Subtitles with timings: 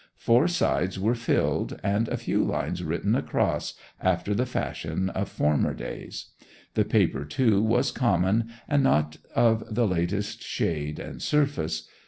[0.17, 5.75] Four sides were filled, and a few lines written across, after the fashion of former
[5.75, 6.31] days;
[6.73, 11.87] the paper, too, was common, and not of the latest shade and surface.